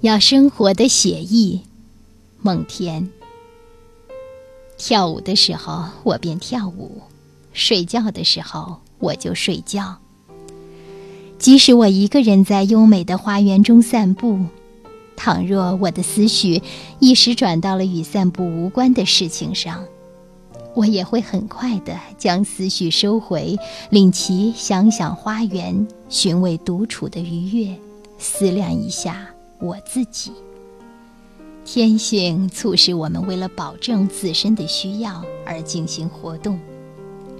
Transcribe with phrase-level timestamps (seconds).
[0.00, 1.62] 要生活的写意，
[2.40, 3.08] 孟田。
[4.76, 7.02] 跳舞的时候，我便跳舞；
[7.52, 9.96] 睡觉的时候，我就睡觉。
[11.36, 14.44] 即使我一个人在优美的花园中散步，
[15.16, 16.62] 倘若我的思绪
[17.00, 19.84] 一时转到了与散步无关的事情上，
[20.76, 23.58] 我也会很快地将思绪收回，
[23.90, 27.74] 令其想想花园，寻味独处的愉悦，
[28.16, 29.28] 思量一下。
[29.60, 30.30] 我自己，
[31.64, 36.58] 天性促使我们为了保证自身的需要而进行活动，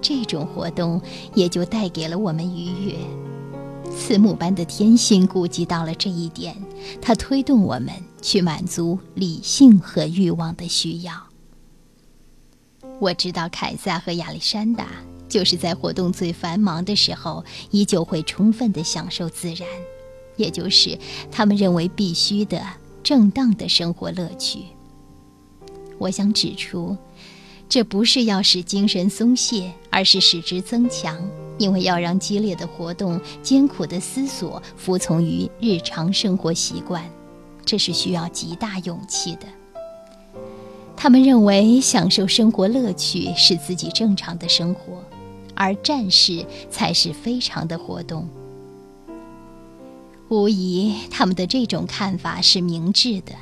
[0.00, 1.02] 这种活动
[1.34, 2.96] 也就带给了我们愉悦。
[3.90, 6.56] 慈母般的天性顾及到了这一点，
[7.02, 7.90] 它推动我们
[8.22, 11.14] 去满足理性和欲望的需要。
[13.00, 14.86] 我知道凯撒和亚历山大
[15.28, 19.68] 就是在活动最繁忙的时候，依旧会充分地享受自然。
[20.36, 20.98] 也就是
[21.30, 22.62] 他们认为必须的
[23.02, 24.60] 正当的生活乐趣。
[25.98, 26.96] 我想指出，
[27.68, 31.18] 这不是要使精神松懈，而是使之增强。
[31.56, 37.08] 因为要让激烈的活动、艰苦的思索服从于日常生活习惯，
[37.64, 39.46] 这是需要极大勇气的。
[40.96, 45.00] 他们认为，享受生活乐趣是自己正常的生活，
[45.54, 48.28] 而战士才是非常的活动。
[50.34, 53.34] 无疑，他们的这种看法是明智的。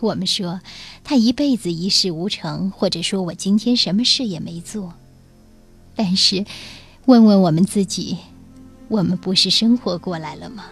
[0.00, 0.60] 我们说
[1.02, 4.92] 他一辈子一事无成，或者说我今天什么事也没做。
[5.94, 6.44] 但是，
[7.06, 8.18] 问问我们自己，
[8.88, 10.66] 我们不是生活过来了吗？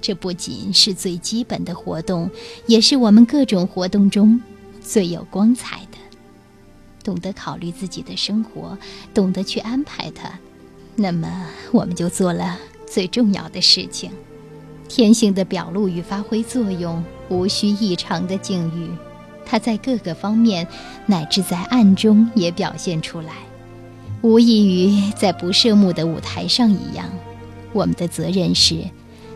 [0.00, 2.30] 这不仅是最基本的活动，
[2.66, 4.40] 也是我们各种活动中
[4.80, 5.98] 最有光彩的。
[7.04, 8.78] 懂得考虑自己的生活，
[9.12, 10.40] 懂得去安排它，
[10.96, 14.10] 那么我们就做了最重要的事情。
[14.90, 18.90] 天性的表露与发挥作用，无需异常的境遇，
[19.46, 20.66] 它在各个方面，
[21.06, 23.34] 乃至在暗中也表现出来，
[24.20, 27.08] 无异于在不设目的舞台上一样。
[27.72, 28.82] 我们的责任是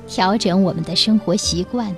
[0.08, 1.94] 调整我们的生活习惯，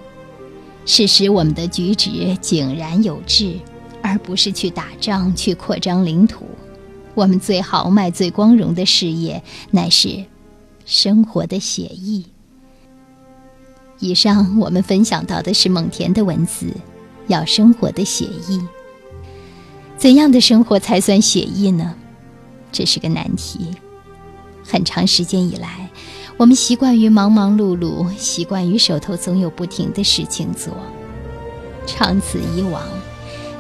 [0.84, 3.54] 是使我们的举止井然有致，
[4.02, 6.44] 而不是去打仗、去扩张领土。
[7.14, 10.22] 我们最豪迈、最光荣的事业，乃是
[10.84, 12.26] 生活的写意。
[13.98, 16.66] 以上我们分享到的是蒙恬的文字，
[17.28, 18.60] 要生活的写意。
[19.96, 21.94] 怎样的生活才算写意呢？
[22.70, 23.74] 这是个难题。
[24.62, 25.88] 很长时间以来，
[26.36, 30.74] 我们习惯于忙忙碌碌，习惯于手头总有不停的事情做。
[31.86, 32.82] 长此以往，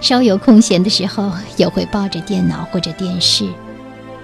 [0.00, 3.48] 稍有空闲的时候，也会抱着电脑或者电视，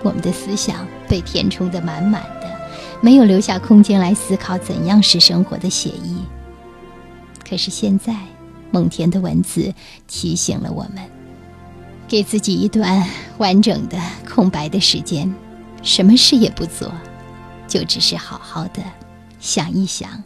[0.03, 2.22] 我们的思想被填充得满满。
[3.03, 6.17] 没有留下空间来思考怎样是生活的写意。
[7.47, 8.17] 可是现在，
[8.71, 9.75] 蒙恬的文字
[10.07, 11.03] 提醒了我们：
[12.07, 13.05] 给自己一段
[13.39, 15.31] 完整的空白的时间，
[15.83, 16.91] 什么事也不做，
[17.67, 18.81] 就只是好好的
[19.41, 20.23] 想一想。